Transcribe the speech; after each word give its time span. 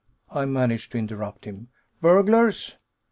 I 0.31 0.45
managed 0.45 0.91
to 0.93 0.97
interrupt 0.97 1.45
him. 1.45 1.67
"Burglars?" 2.01 2.75